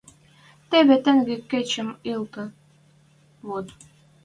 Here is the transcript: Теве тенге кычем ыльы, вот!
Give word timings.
Теве 0.69 0.95
тенге 1.03 1.35
кычем 1.49 1.89
ыльы, 2.15 2.45
вот! 3.47 3.67